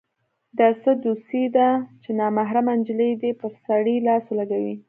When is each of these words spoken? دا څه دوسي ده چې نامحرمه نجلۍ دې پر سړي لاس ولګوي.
دا 0.59 0.67
څه 0.81 0.91
دوسي 1.05 1.43
ده 1.55 1.69
چې 2.03 2.09
نامحرمه 2.19 2.73
نجلۍ 2.79 3.11
دې 3.21 3.31
پر 3.41 3.51
سړي 3.65 3.95
لاس 4.07 4.23
ولګوي. 4.29 4.75